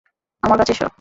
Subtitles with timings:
[0.43, 0.87] আমার কাছে এসো।